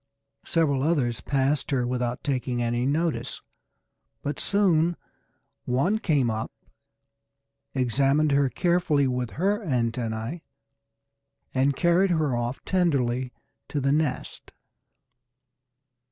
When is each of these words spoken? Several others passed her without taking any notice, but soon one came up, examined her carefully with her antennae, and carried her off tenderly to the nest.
Several 0.47 0.81
others 0.81 1.21
passed 1.21 1.69
her 1.69 1.85
without 1.85 2.23
taking 2.23 2.59
any 2.59 2.87
notice, 2.87 3.39
but 4.23 4.39
soon 4.39 4.97
one 5.65 5.99
came 5.99 6.31
up, 6.31 6.51
examined 7.75 8.31
her 8.31 8.49
carefully 8.49 9.05
with 9.05 9.33
her 9.37 9.61
antennae, 9.63 10.41
and 11.53 11.75
carried 11.75 12.09
her 12.09 12.35
off 12.35 12.65
tenderly 12.65 13.31
to 13.67 13.79
the 13.79 13.91
nest. 13.91 14.51